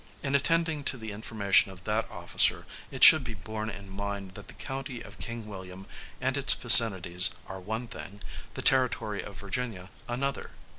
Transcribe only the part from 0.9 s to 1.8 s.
the information